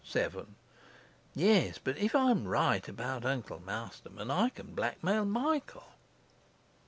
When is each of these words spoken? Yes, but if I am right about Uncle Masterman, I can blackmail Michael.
Yes, 1.35 1.77
but 1.77 1.95
if 1.99 2.15
I 2.15 2.31
am 2.31 2.47
right 2.47 2.87
about 2.87 3.23
Uncle 3.23 3.59
Masterman, 3.59 4.31
I 4.31 4.49
can 4.49 4.73
blackmail 4.73 5.25
Michael. 5.25 5.85